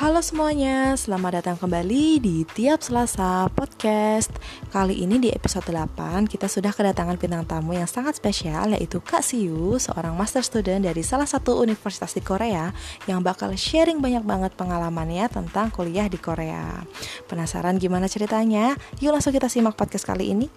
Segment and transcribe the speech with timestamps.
[0.00, 4.32] Halo semuanya, selamat datang kembali di Tiap Selasa Podcast.
[4.72, 9.20] Kali ini di episode 8 kita sudah kedatangan bintang tamu yang sangat spesial Yaitu Kak
[9.20, 12.72] Siu, seorang master student dari salah satu universitas di Korea
[13.04, 16.80] Yang bakal sharing banyak banget pengalamannya tentang kuliah di Korea.
[17.28, 18.80] Penasaran gimana ceritanya?
[19.04, 20.48] Yuk langsung kita simak podcast kali ini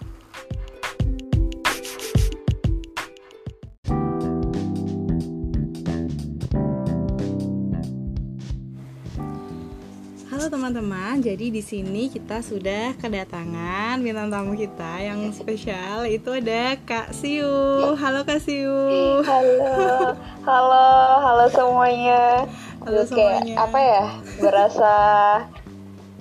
[10.44, 16.76] Halo teman-teman, jadi di sini kita sudah kedatangan bintang tamu kita yang spesial itu ada
[16.84, 17.48] Kak Siu.
[17.96, 19.24] Halo Kak Siu.
[19.24, 20.12] Halo,
[20.44, 20.88] halo,
[21.24, 22.44] halo semuanya.
[22.84, 23.56] Halo semuanya.
[23.56, 24.04] Kayak apa ya?
[24.36, 24.94] Berasa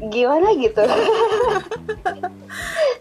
[0.09, 0.81] gimana gitu.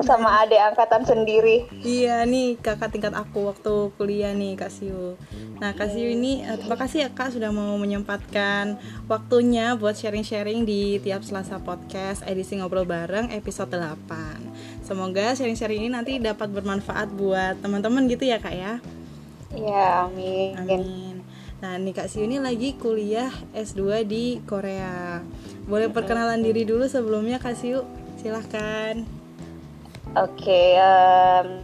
[0.02, 1.70] Sama adik angkatan sendiri.
[1.83, 5.15] Iya nih kakak tingkat aku waktu kuliah nih Kak Siu.
[5.62, 10.66] Nah Kak Siu ini eh, terima kasih ya Kak sudah mau menyempatkan waktunya buat sharing-sharing
[10.66, 14.82] di tiap Selasa podcast edisi ngobrol bareng episode 8.
[14.82, 18.82] Semoga sharing-sharing ini nanti dapat bermanfaat buat teman-teman gitu ya Kak ya.
[19.52, 20.57] Ya, amin.
[20.57, 21.12] Amin.
[21.63, 25.23] Nah, nih Kak Siu ini lagi kuliah S2 di Korea.
[25.63, 27.87] Boleh perkenalan diri dulu sebelumnya Kak Siu?
[28.19, 29.07] Silahkan.
[30.19, 31.63] Oke, em,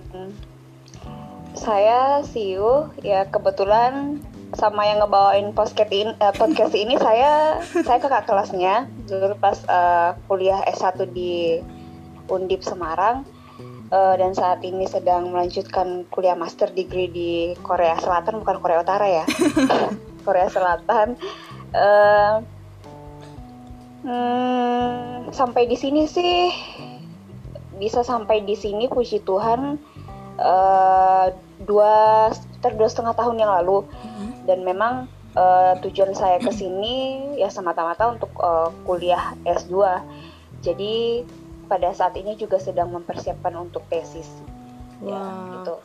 [1.59, 2.95] saya Siu.
[3.03, 4.23] Ya kebetulan
[4.55, 10.15] sama yang ngebawain podcast ini, eh, podcast ini saya saya kakak kelasnya dulu pas eh,
[10.31, 11.59] kuliah S1 di
[12.31, 13.27] Undip Semarang
[13.89, 17.31] Eh, dan saat ini sedang melanjutkan kuliah master degree di
[17.65, 19.25] Korea Selatan bukan Korea Utara ya.
[20.29, 21.17] Korea Selatan.
[21.73, 22.35] Eh,
[24.05, 26.53] hmm, sampai di sini sih
[27.81, 29.81] bisa sampai di sini puji Tuhan.
[30.37, 31.27] Eh,
[31.65, 33.89] dua sekitar dua setengah tahun yang lalu.
[34.45, 40.05] Dan memang eh, tujuan saya ke sini ya semata-mata untuk eh, kuliah S2
[40.59, 41.23] jadi
[41.69, 44.27] pada saat ini juga sedang mempersiapkan untuk tesis
[45.05, 45.63] ya Wah.
[45.63, 45.77] gitu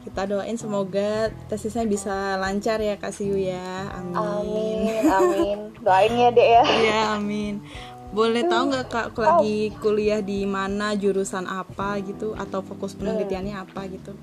[0.00, 3.84] Kita doain semoga tesisnya bisa lancar ya Kak Siu ya.
[3.92, 4.88] Amin.
[4.88, 7.60] amin amin doain ya dek ya Iya, amin.
[8.08, 13.86] Boleh tahu nggak Kak lagi kuliah di mana, jurusan apa gitu atau fokus penelitiannya apa
[13.92, 14.16] gitu?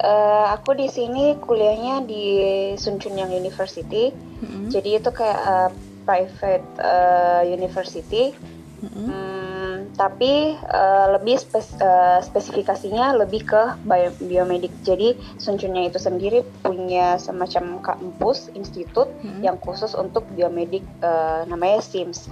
[0.00, 2.24] Eh, aku di sini kuliahnya di
[2.72, 4.72] Sunchunyang University Mm-mm.
[4.72, 5.70] jadi itu kayak eh,
[6.10, 8.34] private eh, university
[8.80, 9.06] Mm-mm.
[9.06, 14.72] Hmm, tapi eh, lebih spes- eh, spesifikasinya lebih ke bio- biomedik.
[14.82, 19.44] Jadi Sunchunya itu sendiri punya semacam kampus institut Mm-mm.
[19.44, 22.26] yang khusus untuk biomedik eh, namanya SIMS.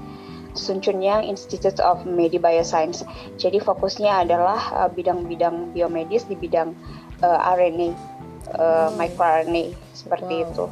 [0.57, 3.05] Sunchunyang Institute of Medi Bioscience.
[3.37, 6.73] Jadi fokusnya adalah bidang-bidang biomedis di bidang
[7.21, 7.89] eh, RNA,
[8.57, 9.65] eh, microRNA
[9.95, 10.45] seperti Wow.
[10.49, 10.65] itu.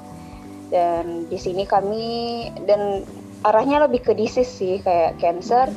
[0.73, 2.05] Dan di sini kami
[2.67, 3.07] dan
[3.47, 5.71] arahnya lebih ke disease sih kayak cancer,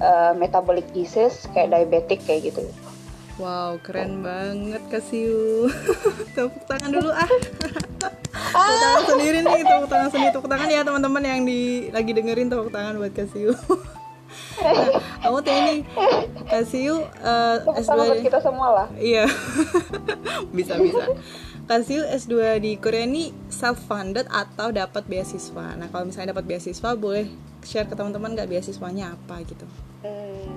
[0.00, 2.64] eh, metabolic disease kayak diabetic kayak gitu.
[3.40, 5.72] Wow, keren banget Kak Siu.
[6.36, 7.24] tepuk tangan dulu ah.
[7.24, 12.52] tepuk tangan sendiri nih, tepuk tangan sendiri, tepuk tangan ya teman-teman yang di lagi dengerin
[12.52, 13.56] tepuk tangan buat Kak Siu.
[14.60, 14.92] nah,
[15.24, 15.88] aku tuh ini
[16.52, 18.88] Kak Siu eh, S2 kita semua lah.
[19.00, 19.24] Iya.
[20.56, 21.08] bisa bisa.
[21.70, 25.78] Kak Siu S2 di Korea ini self funded atau dapat beasiswa.
[25.78, 27.30] Nah, kalau misalnya dapat beasiswa boleh
[27.62, 29.62] share ke teman-teman nggak beasiswanya apa gitu.
[30.02, 30.50] Hmm.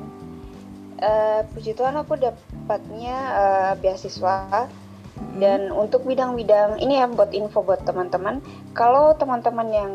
[0.98, 4.66] Eh, puji Tuhan aku dapatnya eh, beasiswa
[5.38, 8.42] dan untuk bidang-bidang ini ya buat info buat teman-teman.
[8.74, 9.92] Kalau teman-teman yang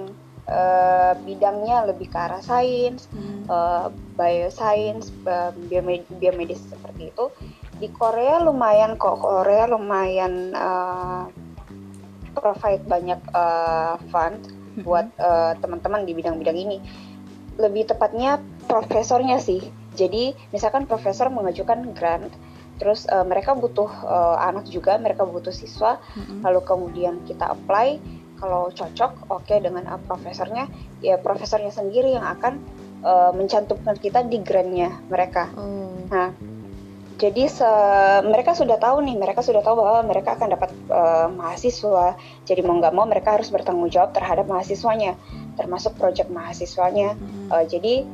[0.47, 3.43] eh, bidangnya lebih ke arah sains, Hmm.
[3.43, 5.11] eh, bioscience,
[5.67, 7.27] biomedis, biomedis seperti itu
[7.79, 11.23] di Korea lumayan kok Korea lumayan eh,
[12.35, 14.41] provide banyak eh, fund
[14.83, 16.79] buat eh, teman-teman di bidang-bidang ini.
[17.59, 18.39] Lebih tepatnya
[18.71, 19.63] profesornya sih.
[19.99, 22.31] Jadi misalkan profesor mengajukan grant,
[22.79, 26.47] terus eh, mereka butuh eh, anak juga, mereka butuh siswa, Mm-mm.
[26.47, 27.99] lalu kemudian kita apply,
[28.39, 30.71] kalau cocok oke dengan uh, profesornya,
[31.03, 32.63] ya profesornya sendiri yang akan
[33.03, 35.51] uh, mencantumkan kita di grantnya mereka.
[35.59, 35.91] Oh.
[36.07, 36.31] Nah,
[37.19, 42.15] jadi se- mereka sudah tahu nih, mereka sudah tahu bahwa mereka akan dapat uh, mahasiswa.
[42.47, 45.19] Jadi mau nggak mau mereka harus bertanggung jawab terhadap mahasiswanya,
[45.59, 47.19] termasuk proyek mahasiswanya.
[47.19, 47.51] Mm-mm.
[47.51, 48.07] Uh, jadi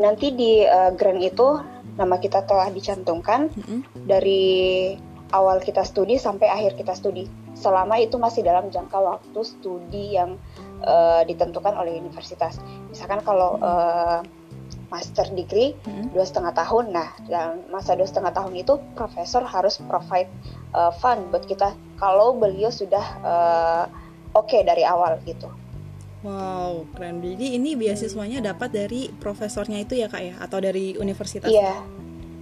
[0.00, 1.60] nanti di uh, grant itu
[2.00, 3.84] nama kita telah dicantumkan Mm-mm.
[4.08, 4.96] dari
[5.36, 7.28] awal kita studi sampai akhir kita studi.
[7.56, 10.38] Selama itu masih dalam jangka waktu studi yang
[10.84, 12.60] eh, ditentukan oleh universitas.
[12.92, 14.20] Misalkan kalau eh,
[14.86, 16.14] master degree Mm-mm.
[16.14, 20.30] dua setengah tahun, nah dalam masa dua setengah tahun itu profesor harus provide
[20.74, 23.84] eh, fund buat kita kalau beliau sudah eh,
[24.36, 25.50] oke dari awal gitu.
[26.26, 27.22] Wow, keren.
[27.22, 31.46] Jadi ini beasiswanya dapat dari profesornya itu ya kak ya, atau dari universitas?
[31.46, 31.76] Iya.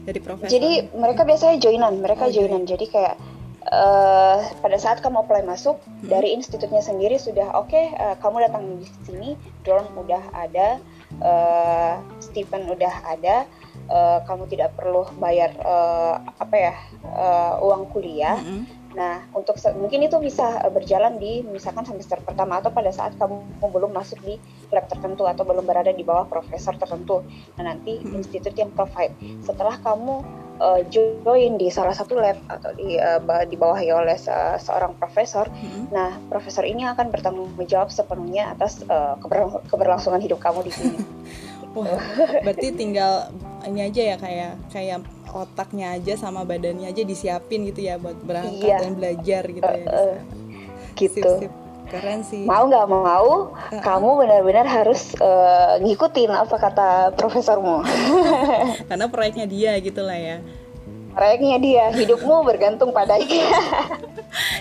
[0.04, 0.52] Dari profesor.
[0.52, 2.64] Jadi mereka biasanya joinan, mereka Oh, joinan.
[2.64, 3.16] Jadi kayak
[3.64, 8.88] eh, pada saat kamu apply masuk dari institutnya sendiri sudah oke, eh, kamu datang di
[9.04, 9.30] sini,
[9.64, 10.80] dorm udah ada,
[11.22, 13.46] eh, stipend udah ada,
[13.90, 16.74] eh, kamu tidak perlu bayar eh, apa ya
[17.04, 18.38] eh, uang kuliah.
[18.40, 18.83] Mm-mm.
[18.94, 23.42] Nah, untuk mungkin itu bisa uh, berjalan di misalkan semester pertama atau pada saat kamu
[23.58, 24.38] belum masuk di
[24.70, 27.26] lab tertentu atau belum berada di bawah profesor tertentu.
[27.58, 28.22] Nah, nanti Hmm.
[28.22, 29.14] institut yang provide.
[29.42, 30.22] Setelah kamu
[30.62, 35.50] uh, join di salah satu lab atau di uh, ba- dibawahi oleh se- seorang profesor,
[35.50, 35.90] Mm-mm.
[35.90, 40.98] nah profesor ini akan bertanggung jawab sepenuhnya atas uh, keber- keberlangsungan hidup kamu di sini.
[41.74, 41.98] Wah,
[42.46, 43.34] berarti tinggal
[43.66, 45.02] ini aja ya kayak kayak
[45.34, 48.78] otaknya aja sama badannya aja disiapin gitu ya buat berangkat Iya.
[48.86, 49.86] dan belajar gitu ya.
[49.90, 50.22] Uh, sana.
[50.94, 51.20] gitu.
[51.20, 51.52] Sip, sip.
[51.84, 52.48] Keren sih.
[52.48, 57.84] Mau nggak mau, kamu benar-benar harus uh, ngikutin apa kata profesormu.
[58.88, 60.38] Karena proyeknya dia gitu lah ya.
[61.14, 63.26] Proyeknya dia, hidupmu bergantung padanya.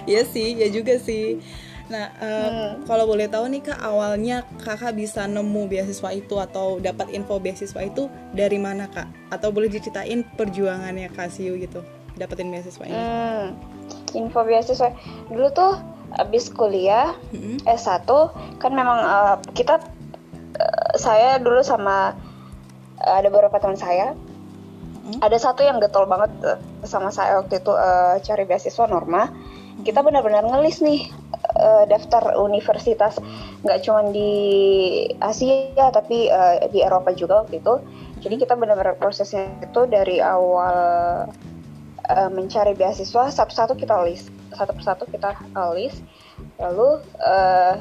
[0.06, 1.42] Iya sih, ya juga sih.
[1.84, 2.88] Nah, eh, Hmm.
[2.88, 7.84] kalau boleh tahu nih kak, awalnya kakak bisa nemu beasiswa itu atau dapat info beasiswa
[7.84, 9.08] itu dari mana kak?
[9.30, 11.84] Atau boleh diceritain perjuangannya kak Siu gitu,
[12.16, 12.96] dapetin beasiswa ini?
[12.96, 13.46] Hmm,
[14.16, 14.96] info beasiswa
[15.28, 15.74] dulu tuh
[16.14, 17.58] abis kuliah Mm-mm.
[17.66, 18.06] S1
[18.62, 19.82] kan memang uh, kita
[20.56, 22.14] uh, saya dulu sama
[23.02, 24.14] uh, ada beberapa teman saya
[25.04, 25.20] Mm.
[25.20, 26.56] ada satu yang getol banget uh,
[26.88, 29.28] sama saya waktu itu uh, cari beasiswa Norma
[29.84, 31.12] kita benar-benar ngelis nih
[31.64, 33.16] uh, daftar universitas.
[33.64, 34.34] Nggak cuma di
[35.24, 37.76] Asia tapi uh, di Eropa juga waktu itu.
[38.24, 40.76] Jadi kita benar-benar prosesnya itu dari awal
[42.08, 44.28] uh, mencari beasiswa satu-satu kita list.
[44.52, 46.04] Satu persatu kita uh, list.
[46.60, 47.76] Lalu uh,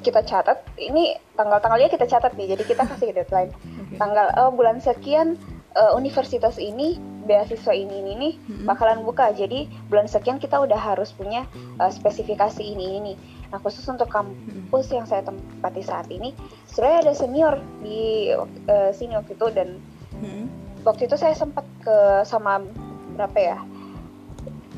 [0.00, 0.64] kita catat.
[0.80, 3.52] Ini tanggal-tanggalnya kita catat nih jadi kita kasih deadline.
[4.00, 5.36] Tanggal oh, bulan sekian
[5.76, 6.98] uh, universitas ini
[7.28, 8.64] beasiswa ini ini nih Mm-mm.
[8.64, 11.44] bakalan buka jadi bulan sekian kita udah harus punya
[11.76, 13.12] uh, spesifikasi ini ini
[13.48, 16.32] nah khusus untuk kampus yang saya tempati saat ini
[16.64, 18.32] sebenarnya ada senior di
[18.66, 19.68] uh, sini waktu itu dan
[20.16, 20.48] Mm-mm.
[20.82, 22.64] waktu itu saya sempat ke sama
[23.12, 23.58] berapa ya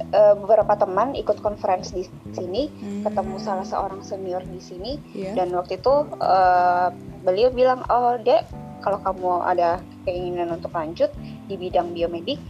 [0.01, 2.03] eh, beberapa teman ikut conference di
[2.33, 3.05] sini Hmm.
[3.05, 5.37] ketemu salah seorang senior di sini Iya.
[5.37, 6.89] dan waktu itu eh,
[7.21, 8.49] beliau bilang oh dek
[8.81, 9.77] kalau kamu ada
[10.11, 11.15] keinginan untuk lanjut
[11.47, 12.43] di bidang biomedik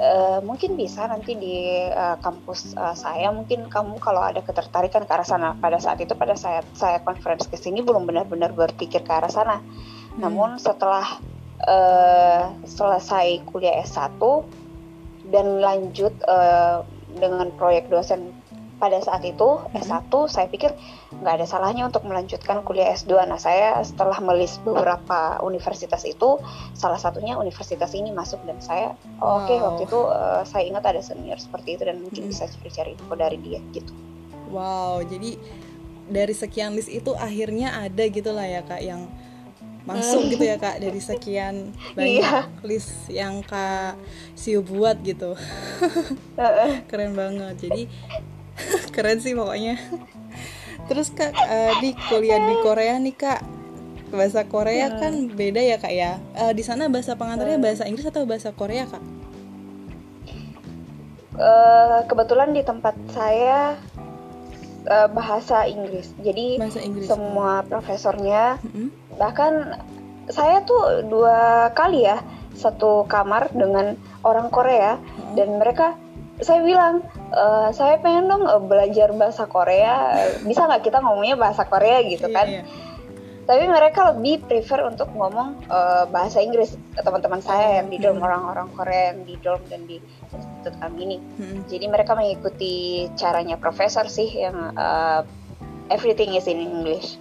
[0.00, 5.12] eh, mungkin bisa nanti di eh, kampus eh, saya mungkin kamu kalau ada ketertarikan ke
[5.12, 9.12] arah sana pada saat itu pada saat saya conference ke sini belum benar-benar berpikir ke
[9.12, 9.60] arah sana
[10.16, 10.24] Hmm.
[10.24, 11.20] namun setelah
[11.68, 14.16] eh, selesai kuliah S1
[15.28, 16.76] dan lanjut eh,
[17.20, 18.32] dengan proyek dosen
[18.76, 20.68] pada saat itu S1 saya pikir
[21.14, 26.36] nggak ada salahnya untuk melanjutkan kuliah S2 nah saya setelah melis beberapa universitas itu
[26.72, 29.64] salah satunya universitas ini masuk dan saya oh, oke Wow.
[29.66, 32.30] waktu itu eh, saya ingat ada senior seperti itu dan mungkin Hmm.
[32.30, 33.92] bisa cari-cari info dari dia gitu
[34.46, 35.40] Wow, jadi
[36.06, 39.08] dari sekian list itu akhirnya ada gitu lah ya kak yang
[39.82, 42.46] masuk gitu ya kak dari sekian banyak Iya.
[42.60, 43.94] list yang kak
[44.34, 45.32] Siu buat gitu.
[46.90, 47.54] Keren banget.
[47.58, 47.82] Jadi
[48.94, 49.76] keren sih pokoknya.
[50.86, 53.40] Terus kak eh, di kuliah di Korea nih kak
[54.06, 56.18] bahasa Korea kan beda ya kak ya.
[56.38, 59.02] Eh, di sana bahasa pengantarnya bahasa Inggris atau bahasa Korea kak?
[61.36, 63.76] Eh, kebetulan di tempat saya
[64.88, 67.12] eh, bahasa Inggris jadi Bahasa Inggris.
[67.12, 68.88] semua profesornya Mm-mm.
[69.20, 69.76] bahkan
[70.32, 72.24] saya tuh dua kali ya
[72.56, 74.96] satu kamar dengan orang Korea
[75.36, 75.92] dan mereka
[76.40, 81.64] saya bilang "Eh, saya pengen dong eh, belajar bahasa Korea bisa nggak kita ngomongnya bahasa
[81.64, 82.62] Korea gitu kan iya.
[83.46, 88.68] tapi mereka lebih prefer untuk ngomong eh, bahasa Inggris teman-teman saya yang di dorm orang-orang
[88.76, 89.96] Korea yang di dorm dan di
[90.32, 91.60] institut kami ini Mm-mm.
[91.68, 95.24] jadi mereka mengikuti caranya profesor sih yang uh,
[95.90, 97.18] everything is in English.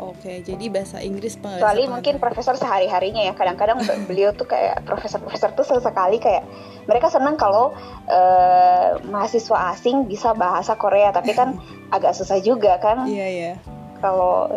[0.00, 3.32] Oke, jadi bahasa Inggris bahasa Kecuali mungkin profesor sehari-harinya ya.
[3.36, 6.48] Kadang-kadang beliau tuh kayak profesor-profesor tuh sesekali kayak
[6.88, 7.76] mereka senang kalau
[8.08, 11.60] uh, mahasiswa asing bisa bahasa Korea, tapi kan
[11.96, 13.52] agak susah juga kan Iya iya.
[14.00, 14.48] kalau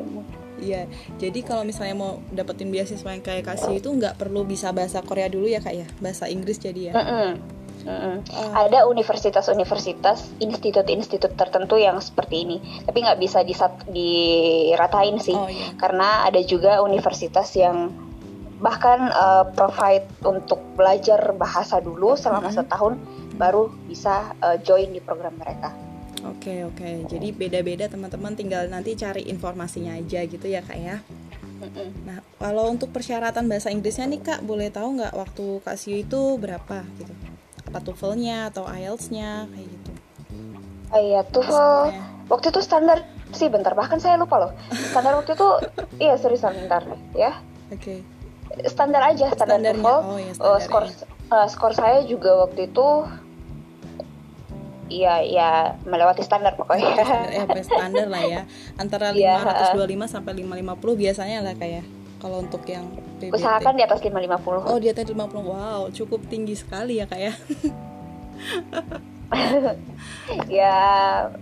[0.63, 0.88] Iya,
[1.19, 5.27] jadi kalau misalnya mau dapetin beasiswa yang kayak kasih itu nggak perlu bisa bahasa Korea
[5.27, 6.93] dulu ya kak ya, bahasa Inggris jadi ya.
[6.95, 7.03] Mm-mm.
[7.03, 7.29] Mm-mm.
[7.83, 8.15] Ah.
[8.63, 15.35] Ada universitas-universitas, institut-institut tertentu yang seperti ini, tapi nggak bisa disat- diratain sih.
[15.35, 15.75] Oh iya.
[15.75, 17.91] karena ada juga universitas yang
[18.57, 22.55] bahkan uh, provide untuk belajar bahasa dulu selama Mhm.
[22.55, 22.93] setahun
[23.35, 25.75] baru bisa uh, join di program mereka.
[26.23, 31.03] Oke oke, jadi beda-beda teman-teman tinggal nanti cari informasinya aja gitu ya kak ya.
[32.07, 36.39] Nah kalau untuk persyaratan bahasa Inggrisnya nih kak boleh tahu nggak waktu kak Siu itu
[36.39, 37.11] berapa gitu?
[37.74, 39.89] Apa TOEFL-nya atau IELTS-nya kayak gitu?
[40.94, 41.89] Oh iya, TOEFL
[42.30, 43.01] waktu itu standar
[43.34, 44.51] sih bentar bahkan saya lupa loh.
[44.70, 45.48] Standar waktu itu
[46.06, 46.86] iya seriusan bentar
[47.18, 47.34] ya.
[47.74, 48.06] Oke.
[48.70, 50.00] Standar aja standar Standarnya, TOEFL.
[50.06, 50.62] oh iya, standarnya.
[50.62, 50.84] skor
[51.34, 52.88] eh, skor saya juga waktu itu
[54.94, 55.50] Iya, ya
[55.89, 56.94] melewati standar pokoknya.
[56.94, 58.42] Standar, apa standar lah ya
[58.77, 59.42] antara Iya,
[59.74, 61.82] 525 sampai 550 biasanya lah kayak
[62.24, 62.88] kalau untuk yang
[63.20, 63.36] PBT.
[63.36, 64.72] Usahakan di atas 550.
[64.72, 67.34] Oh di atas 50 wow cukup tinggi sekali ya kak ya
[70.48, 70.75] ya,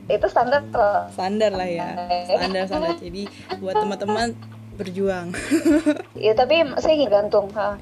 [0.07, 1.11] itu standar kok.
[1.13, 1.89] standar lah ya
[2.25, 3.23] standar standar jadi
[3.59, 4.33] buat teman-teman
[4.79, 5.33] berjuang
[6.25, 7.77] Ya, tapi saya ingin gantung ha.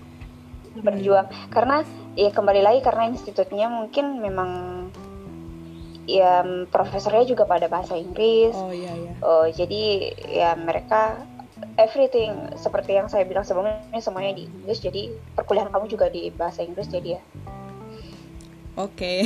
[0.80, 1.84] berjuang karena
[2.16, 4.50] ya kembali lagi karena institutnya mungkin memang
[6.10, 6.42] ya
[6.74, 8.56] profesornya juga pada bahasa Inggris.
[8.56, 9.84] oh iya iya Oh, jadi
[10.26, 11.22] ya mereka
[11.80, 12.36] everything.
[12.60, 16.92] Seperti yang saya bilang sebelumnya semuanya di Inggris jadi perkuliahan kamu juga di bahasa Inggris
[16.92, 17.22] jadi ya.
[18.76, 19.24] Oke.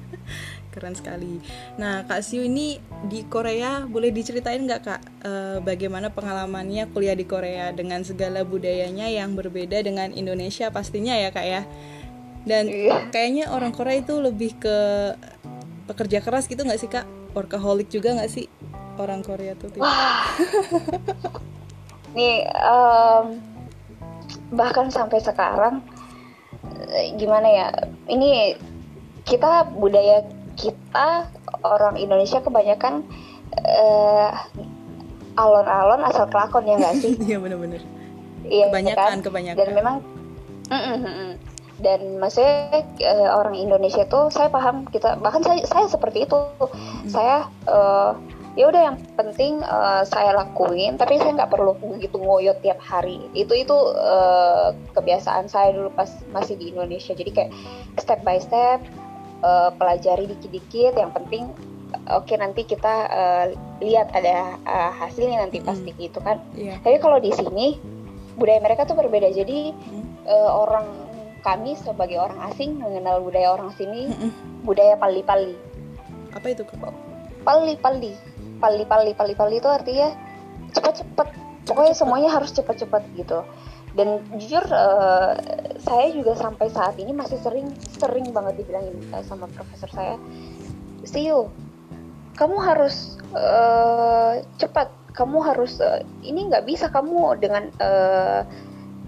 [0.76, 1.40] Keren sekali.
[1.80, 2.76] Nah kak Siu ini
[3.08, 9.08] di Korea boleh diceritain nggak kak eh, bagaimana pengalamannya kuliah di Korea dengan segala budayanya
[9.08, 11.62] yang berbeda dengan Indonesia pastinya ya kak ya?
[12.44, 13.08] Dan Iya.
[13.08, 14.76] kayaknya orang Korea itu lebih ke
[15.88, 17.08] pekerja keras gitu nggak sih kak?
[17.32, 18.44] Workaholic juga nggak sih
[19.00, 19.80] orang Korea tuh tipe-
[22.16, 23.24] nih em,
[24.50, 25.84] bahkan sampai sekarang
[26.90, 27.66] eh, gimana ya
[28.08, 28.56] ini
[29.28, 30.24] kita budaya
[30.56, 31.28] kita
[31.60, 33.04] orang Indonesia kebanyakan
[33.60, 34.30] eh,
[35.36, 37.82] alon-alon asal kelakon ya nggak sih Iya bener-bener
[38.46, 39.18] Iya Kebanyakan, kan?
[39.26, 39.58] kebanyakan.
[39.58, 39.96] Dan memang
[40.70, 41.30] Mm-mm, mm-mm.
[41.82, 46.38] dan maksudnya eh, orang Indonesia tuh saya paham kita bahkan saya saya seperti itu.
[47.10, 48.10] Saya eh,
[48.56, 53.20] ya udah yang penting eh, saya lakuin tapi saya nggak perlu gitu ngoyot tiap hari.
[53.32, 57.12] Itu itu eh, kebiasaan saya dulu pas masih di Indonesia.
[57.12, 57.52] Jadi kayak
[58.00, 58.80] step by step
[59.44, 61.52] eh, pelajari dikit-dikit yang penting
[62.08, 63.44] oke nanti kita eh,
[63.84, 66.40] lihat ada eh, hasilnya nanti pasti gitu kan.
[66.56, 67.76] Iya Tapi kalau di sini
[68.36, 69.28] budaya mereka tuh berbeda.
[69.30, 70.04] Jadi Hmm.
[70.24, 70.88] eh, orang
[71.40, 74.66] kami sebagai orang asing mengenal budaya orang sini Mm-mm.
[74.66, 75.54] budaya pali-pali.
[76.34, 76.90] apa itu kak
[77.46, 78.18] Pali-pali.
[78.58, 80.14] Pali-pali pali-pali itu artinya
[80.72, 81.28] cepat-cepat.
[81.66, 83.42] Pokoknya semuanya harus cepat-cepat gitu.
[83.96, 85.32] Dan jujur eh,
[85.80, 90.20] saya juga sampai saat ini masih sering sering banget dibilangin eh, sama profesor saya,
[91.06, 91.48] Siu,
[92.36, 98.44] kamu harus eh, cepat, kamu harus eh, ini nggak bisa kamu dengan eh,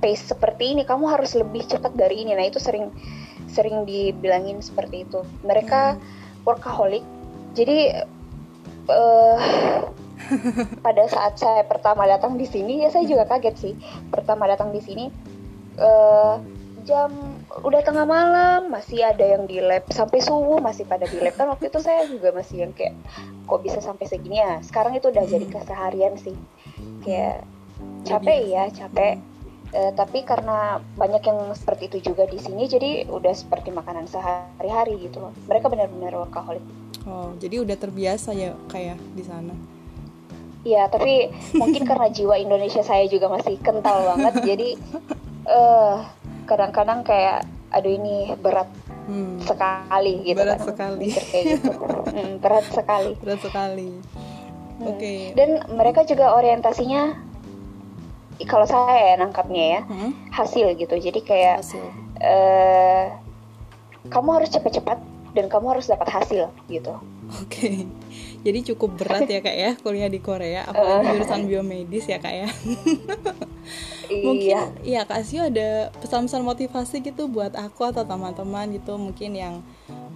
[0.01, 2.33] pace seperti ini, kamu harus lebih cepat dari ini.
[2.33, 2.89] Nah itu sering
[3.45, 5.21] sering dibilangin seperti itu.
[5.45, 6.01] Mereka
[6.49, 7.05] workaholic,
[7.53, 8.09] jadi
[8.89, 9.37] eh,
[10.85, 13.75] pada saat saya pertama datang di sini ya saya juga kaget sih.
[14.11, 15.09] Pertama datang di sini
[15.79, 16.35] eh,
[16.89, 17.13] jam
[17.61, 21.53] udah tengah malam masih ada yang di lab sampai subuh masih pada di lab kan
[21.53, 22.97] waktu itu saya juga masih yang kayak
[23.45, 24.61] kok bisa sampai segini ya.
[24.65, 26.37] Sekarang itu udah jadi keseharian sih.
[27.05, 27.45] Kayak
[28.09, 29.21] capek ya capek.
[29.69, 34.97] Eh, tapi karena banyak yang seperti itu juga di sini jadi udah seperti makanan sehari-hari
[35.05, 35.33] gitu loh.
[35.45, 36.65] Mereka benar-benar workaholic.
[37.09, 39.57] Oh jadi udah terbiasa ya kayak di sana
[40.67, 44.69] Iya, tapi mungkin karena jiwa Indonesia saya juga masih kental banget, jadi
[45.49, 45.95] eh
[46.45, 48.67] kadang-kadang kayak, aduh ini berat
[49.07, 49.39] hmm.
[49.47, 51.09] sekali gitu Berat kan, sekali.
[51.15, 51.73] kayak gitu,
[52.11, 53.13] Hmm, berat sekali.
[53.23, 53.89] berat sekali
[54.79, 54.93] Hmm.
[54.93, 57.17] oke Dan mereka juga orientasinya,
[58.45, 60.11] kalau saya ya nangkapnya ya Hmm?
[60.35, 61.85] hasil gitu, jadi kayak hasil
[62.19, 63.15] eh
[64.07, 64.99] kamu harus cepat-cepat
[65.39, 66.99] dan kamu harus dapat hasil gitu.
[67.39, 67.87] Oke,
[68.43, 72.49] jadi cukup berat ya kak ya kuliah di Korea, apalagi jurusan biomedis ya kak ya.
[74.09, 74.63] Mungkin Iya.
[74.83, 79.55] ya kak Sio ada pesan-pesan motivasi gitu buat aku atau teman-teman gitu mungkin yang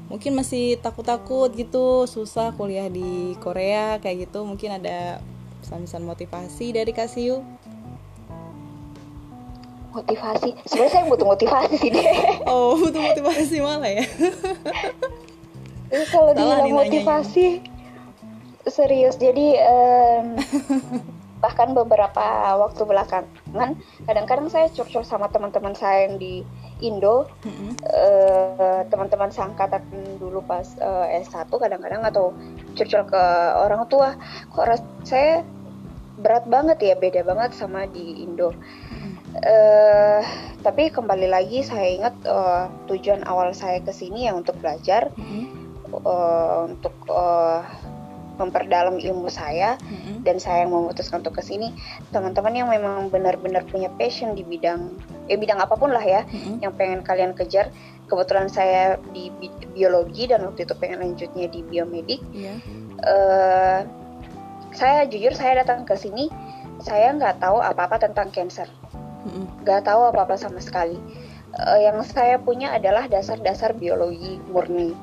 [0.08, 5.20] mungkin masih takut-takut gitu susah kuliah di Korea kayak gitu mungkin ada
[5.60, 7.44] pesan-pesan motivasi dari kak Sio.
[9.92, 12.04] Motivasi, sebenarnya saya butuh motivasi sih deh.
[12.48, 14.04] Oh butuh motivasi malah ya.
[15.92, 17.60] Ini kalau dibilang motivasi
[18.64, 19.20] serius.
[19.20, 20.40] Jadi em,
[21.44, 22.22] bahkan beberapa
[22.56, 23.76] waktu belakangan,
[24.08, 26.40] kadang-kadang saya curcol sama teman-teman saya yang di
[26.82, 27.78] Indo, Mm-mm.
[27.82, 29.82] eh, teman-teman seangkatan
[30.18, 32.32] dulu pas eh, S1 kadang-kadang atau
[32.78, 33.22] curcol ke
[33.58, 34.14] orang tua,
[34.54, 35.42] kok ras- saya
[36.22, 38.54] berat banget ya, beda banget sama di Indo.
[39.42, 40.22] Eh
[40.62, 45.50] tapi kembali lagi saya ingat eh, tujuan awal saya ke sini ya untuk belajar Mm-mm.
[45.90, 47.66] uh, untuk uh,
[48.38, 50.22] memperdalam ilmu saya mm-hmm.
[50.24, 51.74] dan saya yang memutuskan untuk ke sini
[52.14, 54.94] teman-teman yang memang benar-benar punya passion di bidang
[55.26, 56.62] eh bidang apa pun lah ya mm-hmm.
[56.62, 57.74] yang pengen kalian kejar
[58.06, 62.54] kebetulan saya di bi biologi dan waktu itu pengen lanjutnya di biomedik yeah.
[62.54, 62.54] Iya.
[63.04, 63.78] uh,
[64.72, 66.32] saya jujur saya datang ke sini
[66.80, 68.66] saya nggak tahu apa-apa tentang cancer
[69.62, 70.98] nggak tahu apa-apa sama sekali.
[71.52, 74.96] Uh, yang saya punya adalah dasar-dasar biologi murni.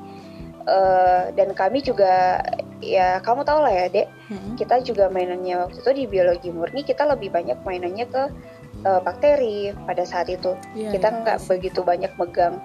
[0.66, 2.42] Uh, dan kami juga
[2.82, 4.08] ya kamu tahu lah ya dek.
[4.30, 4.54] Hmm.
[4.54, 8.22] kita juga mainannya waktu itu di biologi murni kita lebih banyak mainannya ke
[8.84, 10.54] uh, bakteri pada saat itu.
[10.74, 12.58] Yeah, kita iya, nggak yeah, begitu banyak megang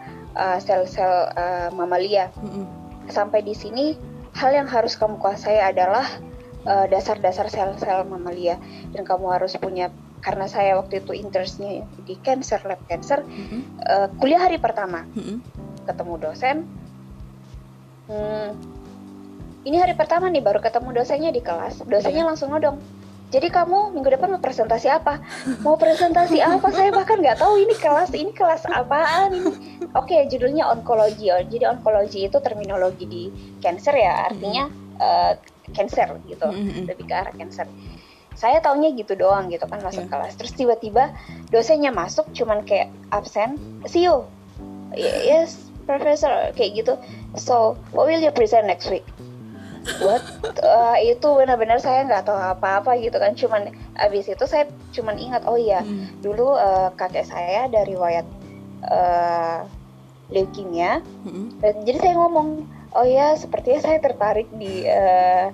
[0.60, 2.34] sel-sel uh, uh, mamalia.
[2.42, 2.68] Hmm.
[3.06, 3.94] sampai di sini
[4.34, 6.10] hal yang harus kamu kuasai adalah
[6.66, 8.58] dasar-dasar uh, sel-sel mamalia.
[8.92, 9.94] Dan kamu harus punya
[10.26, 13.62] karena saya waktu itu interestnya di cancer lab cancer mm-hmm.
[13.86, 15.06] uh, kuliah hari pertama.
[15.14, 15.38] Mm-hmm.
[15.86, 16.58] ketemu dosen.
[18.10, 18.58] Hmm,
[19.70, 21.86] ini hari pertama nih baru ketemu dosennya di kelas.
[21.86, 22.82] Dosennya langsung nodong.
[23.30, 25.22] Jadi kamu minggu depan mau presentasi apa?
[25.62, 26.74] Mau presentasi apa?
[26.74, 29.54] Saya bahkan nggak tahu ini kelas ini kelas apaan ini.
[29.94, 31.30] Oke okay, judulnya onkologi.
[31.30, 33.24] Jadi onkologi itu terminologi di
[33.62, 34.66] cancer ya artinya
[34.98, 35.38] uh,
[35.70, 36.50] cancer gitu.
[36.50, 36.90] Mm-hmm.
[36.90, 37.70] lebih ke arah cancer
[38.36, 40.12] saya taunya gitu doang gitu kan masuk yeah.
[40.12, 40.34] kelas.
[40.36, 41.16] Terus tiba-tiba
[41.50, 43.56] dosennya masuk cuman kayak absen
[43.88, 44.28] see you.
[44.96, 46.94] Yes professor kayak gitu.
[47.40, 49.06] So what will you present next week?
[50.02, 50.24] Buat
[50.66, 53.38] uh, itu benar-benar saya nggak tahu apa-apa gitu kan.
[53.38, 56.26] Cuman abis itu saya cuman ingat oh iya hmm.
[56.26, 58.26] dulu uh, kakek saya dari riwayat
[58.90, 59.64] uh,
[60.34, 61.06] leukemia.
[61.24, 61.54] Hmm.
[61.62, 62.66] jadi saya ngomong
[62.98, 65.54] oh ya sepertinya saya tertarik di uh,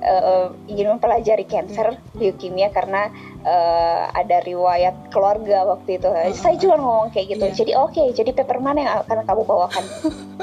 [0.00, 3.08] uh, ingin mempelajari cancer leukemia karena
[3.44, 6.08] uh, ada riwayat keluarga waktu itu.
[6.08, 7.44] Uh, saya cuma ngomong kayak gitu.
[7.46, 7.56] Yeah.
[7.56, 9.84] Jadi oke, okay, jadi paper mana yang akan kamu bawakan?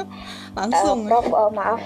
[0.58, 0.98] Langsung.
[1.04, 1.82] Uh, Prof, uh, maaf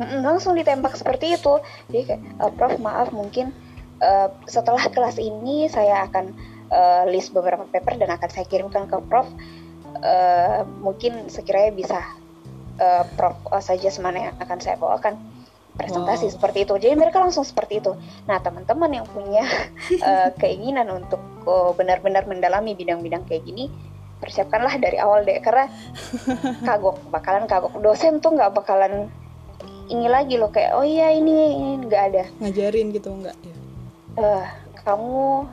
[0.00, 1.60] langsung ditembak seperti itu
[1.92, 3.52] jadi kayak uh, prof maaf mungkin
[4.00, 6.32] uh, setelah kelas ini saya akan
[6.72, 9.28] uh, list beberapa paper dan akan saya kirimkan ke prof
[10.00, 12.00] uh, mungkin sekiranya bisa
[12.80, 15.20] uh, prof uh, saja semana yang akan saya bawakan
[15.76, 16.34] presentasi wow.
[16.38, 16.74] seperti itu.
[16.78, 17.92] Jadi mereka langsung seperti itu.
[18.26, 19.44] Nah teman-teman yang punya
[20.02, 23.70] uh, keinginan untuk uh, benar-benar mendalami bidang-bidang kayak gini
[24.20, 25.38] persiapkanlah dari awal deh.
[25.40, 25.70] Karena
[26.68, 27.74] kagok bakalan kagok.
[27.78, 29.08] Dosen tuh nggak bakalan
[29.90, 32.24] ini lagi loh kayak oh iya ini nggak ada.
[32.38, 33.54] Ngajarin gitu nggak ya?
[34.18, 34.46] Uh,
[34.82, 35.46] kamu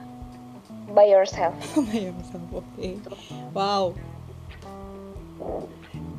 [0.93, 1.53] by yourself.
[1.89, 2.65] By yourself oke.
[2.75, 2.97] Okay.
[2.97, 3.09] Gitu.
[3.53, 3.93] wow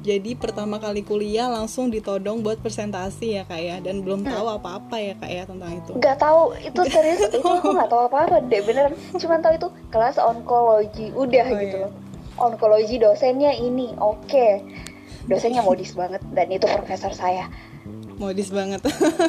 [0.08, 3.76] jadi pertama kali kuliah langsung ditodong buat presentasi ya kak ya.
[3.84, 4.32] Dan belum hmm.
[4.32, 5.92] tahu apa-apa ya kak ya tentang itu.
[6.00, 6.56] Nggak tahu.
[6.64, 7.20] Itu serius?
[7.28, 11.12] itu aku nggak tahu apa-apa deh bener cuma tahu itu kelas onkologi.
[11.12, 11.84] Udah oh, gitu iya.
[11.84, 11.92] loh.
[12.40, 13.92] Onkologi dosennya ini.
[14.00, 14.24] Oke.
[14.24, 14.52] Okay.
[15.28, 16.24] dosennya modis banget.
[16.32, 17.52] Dan itu profesor saya.
[18.16, 18.80] Modis banget.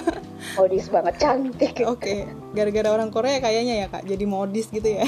[0.57, 1.19] Modis banget.
[1.19, 1.75] Cantik.
[1.83, 1.99] Oke.
[1.99, 2.19] Okay.
[2.55, 4.07] gara-gara orang Korea kayaknya ya kak.
[4.07, 5.03] Jadi modis gitu ya.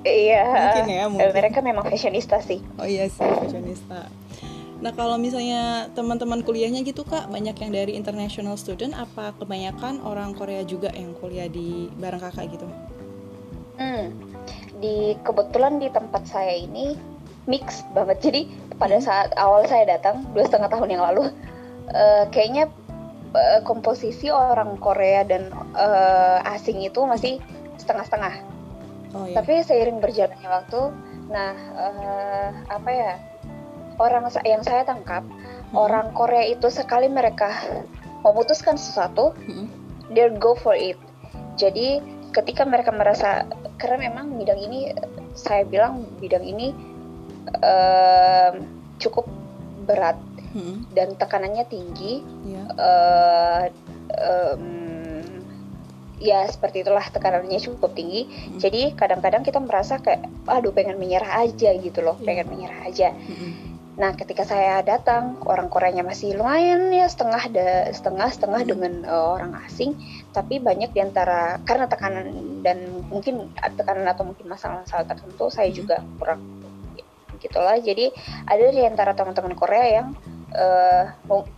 [0.00, 0.46] Iya.
[0.48, 1.28] Mungkin ya mungkin.
[1.34, 2.62] mereka memang fashionista sih.
[2.78, 4.08] Oh iya sih fashionista
[4.80, 10.32] Nah kalau misalnya teman-teman kuliahnya gitu kak banyak yang dari international student apa kebanyakan orang
[10.32, 12.66] Korea juga yang kuliah di bareng kakak gitu?
[13.76, 14.12] Hmm,
[14.80, 16.96] di kebetulan di tempat saya ini
[17.44, 18.24] mix banget.
[18.24, 18.42] Jadi
[18.80, 19.04] pada hmm.
[19.04, 21.28] saat awal saya datang dua setengah tahun yang lalu,
[21.92, 22.72] uh, kayaknya
[23.36, 27.36] uh, komposisi orang Korea dan uh, asing itu masih
[27.76, 28.34] setengah-setengah.
[29.12, 29.36] Oh, iya.
[29.36, 30.80] Tapi seiring berjalannya waktu,
[31.28, 33.12] nah uh, apa ya
[34.00, 35.76] orang yang saya tangkap hmm.
[35.76, 37.52] orang Korea itu sekali mereka
[38.24, 39.68] memutuskan sesuatu, hmm.
[40.16, 40.96] they go for it.
[41.60, 42.00] Jadi
[42.32, 43.44] ketika mereka merasa
[43.76, 44.94] karena memang bidang ini
[45.34, 46.72] saya bilang bidang ini
[47.60, 48.54] uh,
[49.02, 49.26] cukup
[49.88, 50.18] berat
[50.54, 50.92] hmm.
[50.94, 52.66] dan tekanannya tinggi yeah.
[52.78, 53.62] uh,
[54.14, 54.64] um,
[56.20, 58.60] ya seperti itulah tekanannya cukup tinggi hmm.
[58.60, 62.26] jadi kadang-kadang kita merasa kayak aduh pengen menyerah aja gitu loh yeah.
[62.28, 63.69] pengen menyerah aja hmm.
[64.00, 69.36] Nah, ketika saya datang, orang Koreanya masih lumayan ya setengah da, setengah setengah dengan uh,
[69.36, 69.92] orang asing,
[70.32, 72.32] tapi banyak di antara karena tekanan
[72.64, 72.80] dan
[73.12, 75.76] mungkin tekanan atau mungkin masalah-masalah tertentu saya hmm.
[75.76, 76.40] juga kurang
[77.44, 77.76] gitulah.
[77.76, 78.08] Jadi
[78.48, 80.16] ada di antara teman-teman Korea yang
[80.54, 81.04] uh,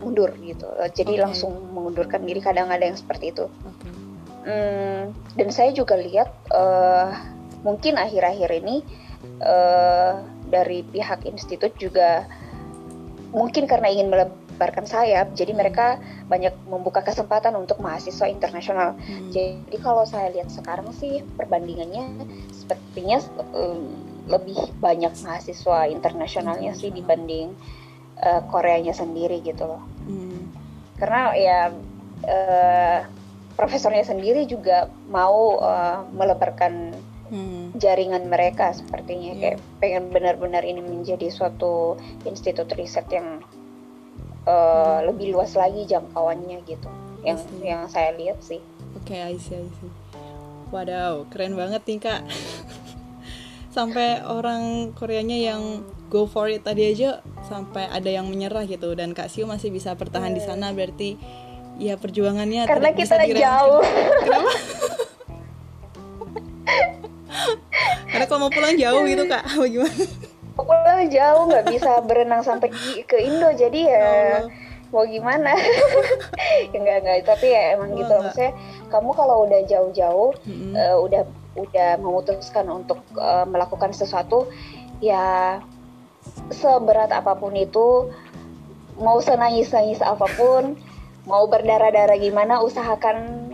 [0.01, 1.23] mundur gitu jadi okay.
[1.23, 3.93] langsung mengundurkan diri kadang ada yang seperti itu okay.
[4.49, 5.03] hmm,
[5.37, 7.13] dan saya juga lihat uh,
[7.65, 8.85] mungkin akhir-akhir ini
[9.41, 10.21] uh,
[10.53, 12.29] dari pihak institut juga
[13.33, 15.97] mungkin karena ingin melebarkan sayap jadi mereka
[16.29, 19.33] banyak membuka kesempatan untuk mahasiswa internasional hmm.
[19.33, 23.25] jadi kalau saya lihat sekarang sih perbandingannya sepertinya
[23.57, 23.89] um,
[24.29, 27.57] lebih banyak mahasiswa internasionalnya sih dibanding
[28.23, 29.83] uh, Koreanya sendiri gitu loh.
[30.07, 30.53] Hmm.
[31.01, 31.61] karena ya
[32.29, 32.99] uh,
[33.57, 36.95] profesornya sendiri juga mau uh, melebarkan
[37.31, 37.62] hmm.
[37.83, 39.41] Jaringan mereka sepertinya yeah.
[39.43, 43.43] kayak pengen benar-benar ini menjadi suatu institut riset yang
[44.47, 45.11] uh, hmm.
[45.11, 46.89] lebih luas lagi jangkauannya gitu
[47.27, 48.63] yang yang saya lihat sih.
[48.99, 49.91] Oke, okay, I see, I see.
[50.71, 52.23] Wadaw, keren banget nih kak.
[53.73, 55.81] sampai orang Koreanya yang
[56.13, 59.97] go for it tadi aja sampai ada yang menyerah gitu dan Kak Siu masih bisa
[59.97, 61.17] bertahan di sana berarti
[61.81, 63.81] ya perjuangannya karena kita bisa jauh
[64.21, 64.53] kenapa
[68.13, 70.05] karena kalau mau pulang jauh gitu kak bagaimana
[70.53, 72.69] pulang jauh nggak bisa berenang sampai
[73.09, 74.09] ke Indo jadi ya
[74.45, 74.53] oh,
[74.93, 75.57] mau gimana
[76.73, 78.25] ya enggak enggak tapi ya emang oh, gitu enggak.
[78.29, 78.53] maksudnya
[78.93, 80.73] kamu kalau udah jauh-jauh mm-hmm.
[80.77, 81.23] uh, udah
[81.57, 84.49] udah memutuskan untuk uh, melakukan sesuatu
[85.01, 85.59] ya
[86.53, 88.13] seberat apa pun itu
[89.01, 90.77] mau senangis-nangis apa pun
[91.25, 93.49] mau berdarah-darah gimana usahakan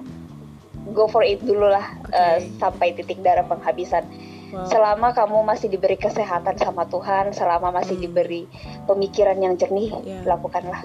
[0.92, 2.16] go for it dulu lah okay.
[2.16, 4.04] uh, eh, sampai titik darah penghabisan
[4.52, 4.66] wow.
[4.68, 8.04] selama kamu masih diberi kesehatan sama Tuhan selama masih hmm.
[8.04, 8.42] diberi
[8.84, 10.22] pemikiran yang jernih yeah.
[10.24, 10.84] lakukanlah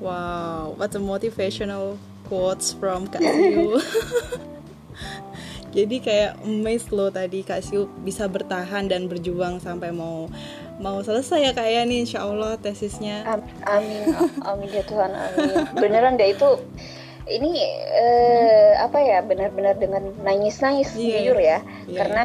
[0.00, 1.96] wow what a motivational
[2.28, 3.78] quotes from Kak Siu
[5.76, 10.28] jadi kayak amazed lo tadi Kak Siu bisa bertahan dan berjuang sampai mau
[10.82, 13.22] mau selesai ya kak ya nih insya Allah tesisnya
[13.68, 15.46] amin amin ya Tuhan amin
[15.78, 16.58] beneran deh itu
[17.30, 17.54] ini
[17.86, 21.22] uh, apa ya benar-benar dengan nangis-nangis yeah.
[21.22, 21.98] jujur ya yeah.
[22.02, 22.22] karena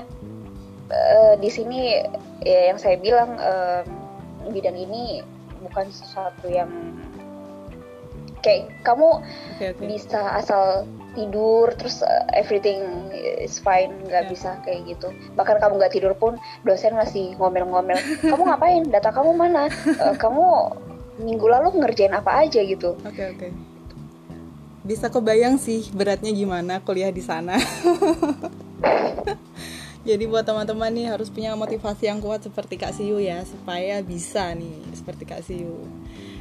[0.91, 2.02] uh, di sini
[2.43, 3.82] ya yang saya bilang uh,
[4.52, 5.21] bidang ini
[5.67, 6.69] bukan sesuatu yang
[8.45, 9.19] kayak kamu
[9.58, 9.86] okay, okay.
[9.89, 10.86] bisa asal
[11.17, 12.80] tidur terus uh, everything
[13.12, 14.32] is fine nggak yeah.
[14.32, 19.34] bisa kayak gitu bahkan kamu nggak tidur pun dosen masih ngomel-ngomel kamu ngapain data kamu
[19.34, 19.67] mana
[20.00, 20.45] uh, kamu
[21.17, 23.52] minggu lalu ngerjain apa aja gitu oke okay, oke okay.
[24.86, 27.58] bisa kebayang sih beratnya gimana kuliah di sana
[30.07, 34.55] jadi buat teman-teman nih harus punya motivasi yang kuat seperti Kak Siu ya supaya bisa
[34.55, 35.83] nih seperti Kak Siu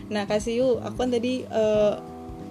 [0.07, 1.98] nah Kak Siu aku kan tadi uh,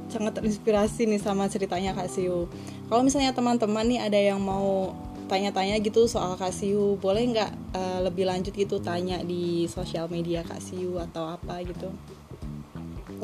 [0.10, 2.46] sangat terinspirasi nih sama ceritanya Kak Siu.
[2.90, 4.94] Kalau misalnya teman-teman nih ada yang mau
[5.26, 10.46] tanya-tanya gitu soal Kak Siu, boleh nggak uh, lebih lanjut gitu tanya di sosial media
[10.46, 11.90] Kak Siu atau apa gitu?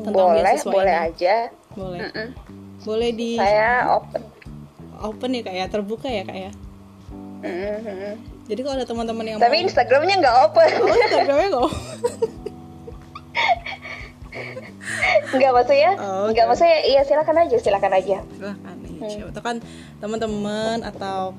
[0.02, 1.06] Tentang boleh, boleh ini.
[1.12, 1.36] aja.
[1.78, 2.00] Boleh.
[2.02, 2.28] Mm -mm.
[2.82, 3.30] Boleh di.
[3.38, 4.22] Saya open.
[5.02, 6.50] Open ya kak ya, terbuka ya kak ya.
[7.42, 8.14] Mm -hmm.
[8.46, 9.66] Jadi kalau ada teman-teman yang tapi mau...
[9.66, 10.70] Instagramnya nggak open.
[10.78, 11.64] Oh Instagramnya nggak
[15.32, 16.28] Enggak maksudnya, oh, okay.
[16.32, 18.18] enggak maksudnya, iya silakan aja, silakan aja.
[18.36, 19.10] Silakan hmm.
[19.10, 19.56] siapa kan
[19.98, 21.36] teman-teman atau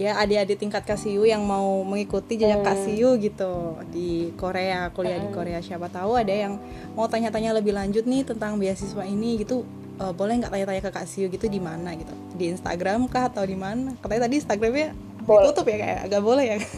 [0.00, 2.68] ya adik-adik tingkat Kasiu yang mau mengikuti jejak hmm.
[2.68, 5.26] Kasiu gitu di Korea, kuliah hmm.
[5.28, 5.58] di Korea.
[5.60, 6.56] Siapa tahu ada yang
[6.96, 9.62] mau tanya-tanya lebih lanjut nih tentang beasiswa ini gitu.
[10.00, 12.16] Uh, boleh nggak tanya-tanya ke Kasiu gitu di mana gitu?
[12.32, 13.92] Di Instagram kah atau di mana?
[14.00, 14.88] Katanya tadi Instagramnya
[15.30, 15.46] boleh.
[15.46, 16.58] ditutup ya kayak agak boleh ya.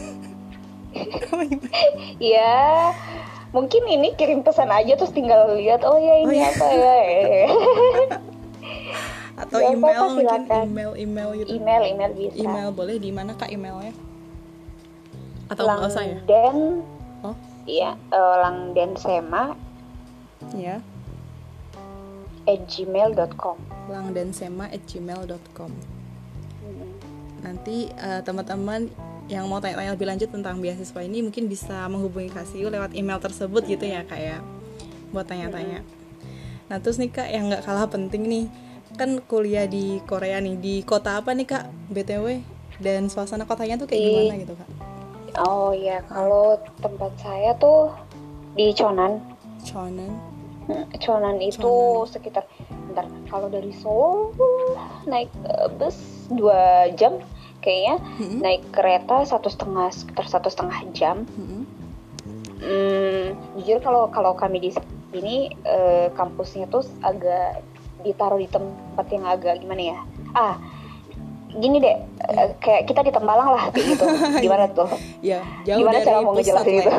[2.21, 2.53] Iya.
[3.49, 6.49] Mungkin ini kirim pesan aja terus tinggal lihat oh ya ini oh, iya.
[6.53, 6.95] apa ya?
[9.41, 11.49] Atau ya, email apa, mungkin email email gitu.
[11.57, 12.37] Email email bisa.
[12.45, 13.93] Email boleh di mana kak emailnya?
[15.49, 16.17] Atau nggak usah ya?
[17.25, 17.35] Oh.
[17.65, 19.57] Iya uh, langden sema
[20.51, 20.83] ya
[22.43, 23.55] at gmail.com
[23.87, 25.71] langdensema at gmail.com.
[27.43, 28.87] nanti uh, teman-teman
[29.31, 33.63] yang mau tanya-tanya lebih lanjut tentang beasiswa ini mungkin bisa menghubungi Kasiu lewat email tersebut
[33.63, 34.37] gitu ya kak ya
[35.15, 35.79] buat tanya-tanya.
[36.67, 38.45] Nah terus nih kak yang nggak kalah penting nih
[38.93, 42.45] kan kuliah di Korea nih di kota apa nih kak btw
[42.77, 44.69] dan suasana kotanya tuh kayak di, gimana gitu kak?
[45.39, 47.89] Oh ya kalau tempat saya tuh
[48.53, 49.17] di Chonan.
[49.65, 50.11] Chonan.
[50.69, 52.11] Hmm, Chonan itu Chonan.
[52.11, 52.43] sekitar
[52.93, 54.37] bentar kalau dari Seoul
[55.09, 55.97] naik uh, bus
[56.29, 57.17] dua jam
[57.65, 57.97] kayaknya.
[58.21, 58.39] Hmm.
[58.43, 61.25] naik kereta satu setengah sekitar satu setengah jam.
[61.33, 61.65] Hmm.
[62.63, 64.71] Hmm, jujur kalau kalau kami di
[65.11, 67.59] sini eh, kampusnya tuh agak
[68.07, 69.99] ditaruh di tempat yang agak gimana ya?
[70.31, 70.55] Ah
[71.53, 71.97] gini deh
[72.33, 74.05] uh, kayak kita di Tembalang lah kayak gitu.
[74.49, 74.89] Gimana tuh?
[75.21, 76.91] Ya jauh gimana dari cara mau ngejelasin itu?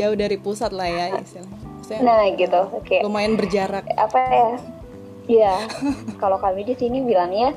[0.00, 2.00] Jauh dari pusat lah ya istilahnya.
[2.00, 2.84] Nah gitu oke.
[2.88, 3.00] okay.
[3.04, 3.84] lumayan berjarak.
[4.00, 4.48] Apa ya
[5.28, 5.68] ya
[6.22, 7.54] kalau kami di sini bilangnya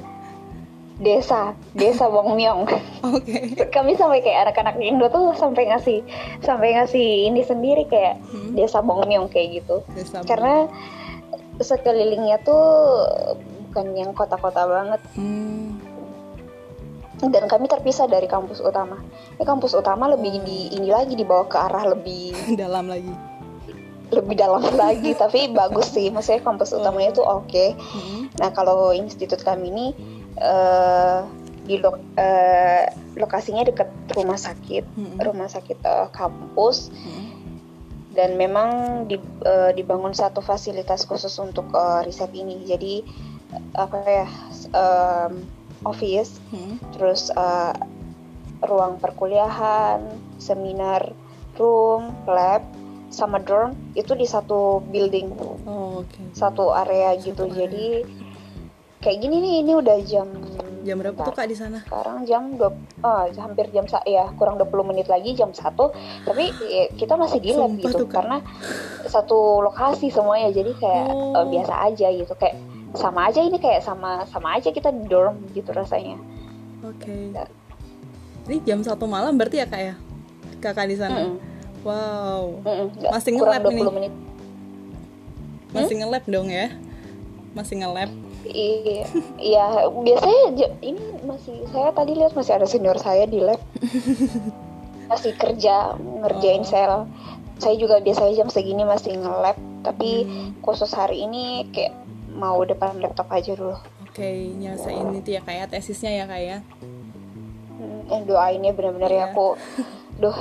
[1.01, 2.61] desa desa Wongmyong.
[3.17, 3.57] Oke.
[3.57, 3.73] Okay.
[3.73, 6.05] Kami sampai kayak anak-anak Indo tuh sampai ngasih
[6.45, 8.53] sampai ngasih ini sendiri kayak hmm.
[8.53, 9.81] desa Wongmyong kayak gitu.
[9.97, 10.69] Desa Karena
[11.57, 12.63] sekelilingnya tuh
[13.69, 15.01] bukan yang kota-kota banget.
[15.17, 15.81] Hmm.
[17.21, 18.97] Dan kami terpisah dari kampus utama.
[19.37, 23.30] Ini kampus utama lebih di ini lagi dibawa ke arah lebih dalam lagi.
[24.11, 28.27] Lebih dalam lagi tapi bagus sih maksudnya kampus utamanya tuh oke Mm-mm.
[28.37, 29.87] nah kalau institut kami ini
[30.37, 31.19] eh,
[31.63, 35.17] di lo- eh, lokasinya dekat rumah sakit Mm-mm.
[35.23, 37.25] rumah sakit eh, kampus Mm-mm.
[38.11, 38.69] dan memang
[39.07, 42.93] di- eh, dibangun satu fasilitas khusus untuk eh, riset ini jadi
[43.75, 44.27] apa ya
[44.71, 45.43] em,
[45.83, 46.75] office Mm-mm.
[46.95, 47.73] terus eh,
[48.61, 50.03] ruang perkuliahan
[50.37, 51.15] seminar
[51.55, 52.61] room lab
[53.11, 55.29] sama dorm itu di satu building
[55.63, 56.31] Oh, oke.
[56.31, 57.55] satu area gitu area.
[57.61, 57.85] jadi
[58.99, 60.27] kayak gini nih ini udah jam
[60.81, 61.37] Jam berapa tuh bentar.
[61.37, 61.79] Kak di sana?
[61.85, 65.93] sekarang jam dua ah, hampir jam sa ya kurang 20 menit lagi jam satu
[66.25, 68.37] tapi ya, kita masih di lab Sumpah gitu tuh, karena
[69.05, 71.37] satu lokasi semuanya jadi kayak Oh.
[71.37, 72.57] eh, biasa aja gitu kayak
[72.97, 76.17] sama aja ini kayak sama sama aja kita di dorm gitu rasanya
[76.81, 77.29] Oke.
[77.29, 77.45] Ya.
[78.49, 79.93] Ini jam satu malam berarti ya Kak ya?
[80.57, 81.13] Kakak di sana.
[81.21, 81.37] Mm-mm.
[81.81, 82.61] Wow.
[82.61, 83.91] Mm-mm, nggak, Masih kurang nge-lab 20 ini?
[83.91, 84.13] menit
[85.71, 86.67] Masih nge-lab dong ya?
[87.51, 88.11] Masih nge-lab.
[88.41, 89.05] Iya,
[89.37, 90.41] iya biasanya
[90.81, 93.61] ini masih saya tadi lihat masih ada senior saya di lab
[95.13, 96.67] masih kerja ngerjain Oh.
[96.67, 96.93] sel.
[97.61, 100.57] Saya juga biasanya jam segini masih nge-lab, tapi Hmm.
[100.59, 101.93] khusus hari ini kayak
[102.33, 103.77] mau depan laptop aja dulu.
[104.09, 106.59] Oke, nyelesain itu ya kayak tesisnya ya kayak.
[107.77, 108.21] Hmm, eh,
[108.59, 109.25] ya bener-bener ya Iya.
[109.29, 109.47] aku,
[110.17, 110.37] duh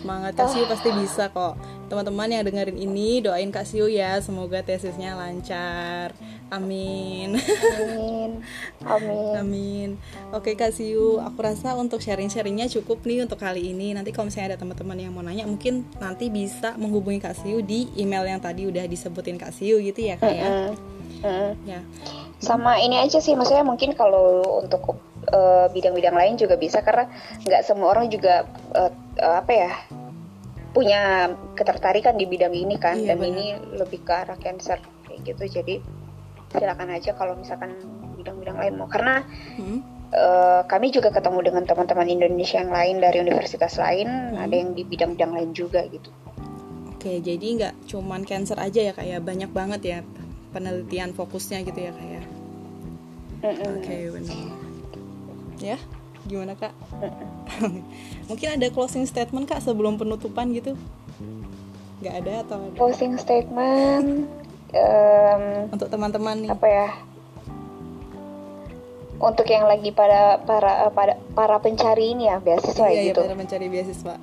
[0.00, 1.60] Semangat Kak Siu pasti bisa kok.
[1.92, 6.16] Teman-teman yang dengerin ini doain Kak Siu ya, semoga tesisnya lancar.
[6.48, 7.36] Amin.
[7.36, 8.40] amin,
[8.80, 9.32] amin.
[9.36, 9.90] Amin.
[10.32, 13.92] Oke Kak Siu, aku rasa untuk sharing-sharingnya cukup nih untuk kali ini.
[13.92, 17.92] Nanti kalau misalnya ada teman-teman yang mau nanya, mungkin nanti bisa menghubungi Kak Siu di
[18.00, 20.48] email yang tadi udah disebutin Kak Siu gitu ya Kak ya.
[20.48, 20.70] Mm-mm,
[21.20, 21.52] mm-mm.
[21.68, 21.80] Ya.
[22.40, 24.96] sama ini aja sih maksudnya mungkin kalau untuk
[25.28, 27.04] eh, bidang-bidang lain juga bisa karena
[27.44, 28.88] nggak semua orang juga eh,
[29.20, 29.72] eh, apa ya
[30.70, 33.30] punya ketertarikan di bidang ini kan Iya, dan benar.
[33.32, 35.74] ini lebih ke arah cancer kayak gitu jadi
[36.50, 37.74] silakan aja kalau misalkan
[38.14, 39.22] bidang-bidang lain mau karena
[39.54, 39.82] Hmm.
[40.10, 44.38] eh, kami juga ketemu dengan teman-teman Indonesia yang lain dari universitas lain Hmm.
[44.38, 46.10] ada yang di bidang-bidang lain juga gitu
[46.90, 49.98] Oke, jadi nggak cuman cancer aja ya kayak banyak banget ya
[50.50, 52.24] penelitian fokusnya gitu ya kayak.
[53.40, 53.72] Mm-mm.
[53.72, 54.36] Oke, benar.
[55.56, 55.78] Ya,
[56.22, 56.72] gimana kak?
[58.28, 60.76] Mungkin ada closing statement kak sebelum penutupan gitu?
[61.98, 62.76] Nggak ada atau ada?
[62.76, 64.24] closing statement
[64.70, 66.50] em, Untuk teman-teman nih.
[66.50, 66.88] apa ya
[69.20, 73.36] untuk yang lagi pada para pada para pencari ini ya beasiswa Iya, iya, gitu para
[73.36, 74.14] mencari beasiswa.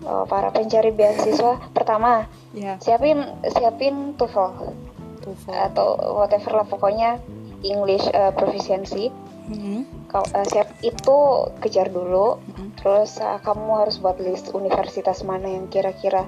[0.00, 4.74] Oh, para pencari beasiswa pertama Ya, siapin siapin TOEFL
[5.20, 5.52] TOEFL.
[5.70, 7.22] atau whatever lah pokoknya
[7.60, 9.14] English eh, proficiency
[9.46, 11.16] Mhm, Kau, eh, siap itu
[11.60, 12.80] kejar dulu mhm.
[12.80, 16.24] terus eh, kamu harus buat list universitas mana yang kira-kira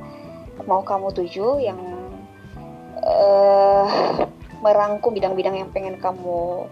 [0.69, 1.81] mau kamu tuju yang
[3.01, 3.87] eh
[4.61, 6.69] merangkum bidang-bidang yang pengen kamu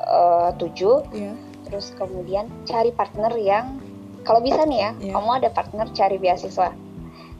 [0.00, 1.36] eh, tuju Iya.
[1.68, 3.76] terus kemudian cari partner yang
[4.24, 5.12] kalau bisa nih ya Iya.
[5.20, 6.72] kamu ada partner cari beasiswa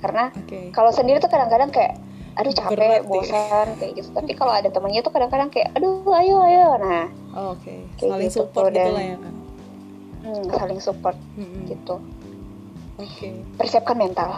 [0.05, 0.71] karena Oke.
[0.77, 1.97] kalau sendiri tuh kadang-kadang kayak
[2.39, 3.03] aduh capek ya.
[3.03, 7.05] bosan kayak gitu tapi kalau ada temennya tuh kadang-kadang kayak aduh ayo ayo nah
[7.39, 7.87] Oh, Oke.
[7.95, 9.35] Kayak Saling gitu support gitu lah ya kak.
[10.19, 11.61] hmm, saling support Mhm.
[11.69, 11.95] gitu
[12.97, 13.29] Oke.
[13.55, 14.31] persiapkan mental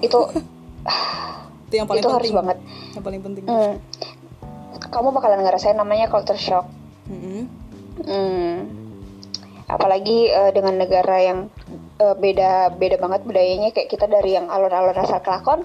[0.00, 0.16] itu
[1.66, 2.38] Itu yang paling itu harus penting.
[2.38, 2.58] banget
[2.90, 3.44] Yang paling penting.
[3.44, 3.74] Hmm.
[4.84, 6.64] kamu bakalan ngerasain namanya culture shock
[7.04, 7.42] Mhm.
[8.02, 8.56] Hmm.
[9.66, 11.38] apalagi eh, dengan negara yang
[11.96, 15.64] eh, beda beda banget budayanya kayak kita dari yang alon-alon asal kelakon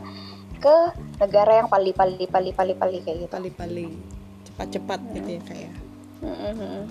[0.58, 0.76] ke
[1.18, 3.88] negara yang pali pali pali pali pali kayak gitu Pali-pali.
[4.46, 5.87] Cepat-cepat gitu ya kak
[6.22, 6.54] ya.
[6.54, 6.88] Mm-mm.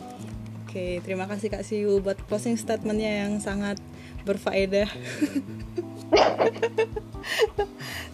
[0.77, 3.81] Oke, terima kasih Kak Siu buat closing statementnya yang sangat
[4.29, 4.91] berfaedah.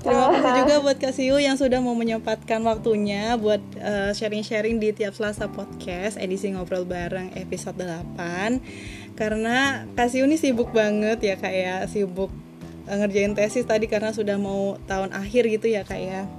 [0.04, 4.94] terima kasih juga buat Kak Siu yang sudah mau menyempatkan waktunya buat eh, sharing-sharing di
[4.94, 9.16] tiap Selasa podcast edisi ngobrol bareng episode 8.
[9.18, 12.30] Karena Kak Siu ini sibuk banget ya Kak ya, sibuk
[12.86, 16.30] eh, ngerjain tesis tadi karena sudah mau tahun akhir gitu ya Kak ya.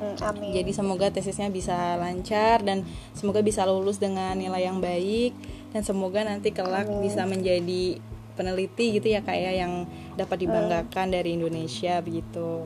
[0.00, 5.36] Hmm, amin Jadi semoga tesisnya bisa lancar dan semoga bisa lulus dengan nilai yang baik
[5.76, 7.04] dan semoga nanti kelak Amin.
[7.04, 8.00] bisa menjadi
[8.32, 9.84] peneliti gitu ya kayak yang
[10.16, 12.64] dapat dibanggakan dari Indonesia begitu.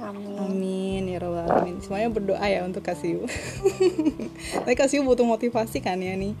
[0.00, 1.82] amin Amin ya robbal alamin.
[1.84, 3.28] Semuanya berdoa ya untuk Kasiu.
[4.64, 6.32] Tapi Kasiu butuh motivasi kan ya nih.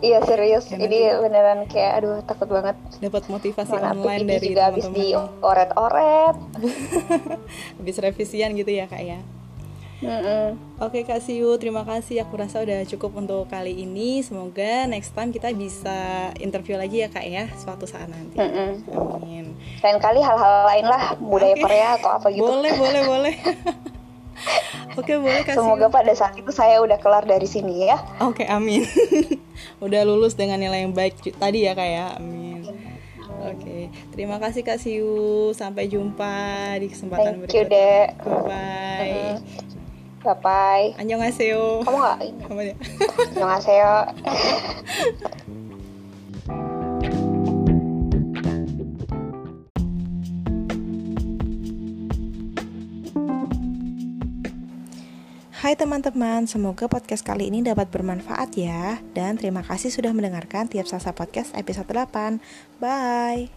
[0.00, 4.62] Iya serius Ya, ini beneran kayak aduh takut banget Dapat motivasi mana online dari juga
[4.68, 5.28] habis teman-teman.
[5.28, 6.36] di oret-oret
[7.78, 9.20] habis revisian gitu ya kak ya
[10.00, 10.56] Mm-mm.
[10.80, 12.24] Oke Kak Siu, terima kasih.
[12.24, 14.24] Aku rasa udah cukup untuk kali ini.
[14.24, 18.40] Semoga next time kita bisa interview lagi ya Kak ya, suatu saat nanti.
[18.40, 18.80] Mm-mm.
[19.20, 19.52] Amin.
[19.84, 21.60] Lain kali hal-hal lain lah, budaya okay.
[21.60, 22.40] Korea atau apa gitu.
[22.40, 23.34] Boleh, boleh, boleh.
[24.98, 25.62] Oke, boleh kasih.
[25.62, 27.98] Semoga pada saat itu saya udah kelar dari sini ya.
[28.22, 28.82] Oke, amin.
[29.84, 32.06] udah lulus dengan nilai yang baik tadi ya Kak ya.
[32.18, 32.66] Amin.
[33.40, 35.50] Oke, terima kasih Kak Siu.
[35.56, 37.64] Sampai jumpa di kesempatan Thank berikutnya.
[37.64, 38.08] Thank you, Dek.
[38.20, 39.14] Bye bye.
[39.16, 39.38] Uh-huh.
[40.20, 40.86] Bye bye.
[41.00, 41.80] Annyeonghaseyo.
[41.80, 42.18] Kamu nggak?
[42.44, 42.74] Kamu ya.
[43.32, 43.94] Annyeonghaseyo.
[55.60, 58.96] Hai teman-teman, semoga podcast kali ini dapat bermanfaat ya.
[59.12, 62.40] Dan terima kasih sudah mendengarkan Tiap Sasa Podcast episode 8.
[62.80, 63.52] Bye.